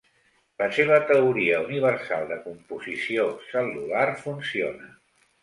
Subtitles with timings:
[0.61, 4.91] La seva “teoria universal de composició cel·lular” funciona.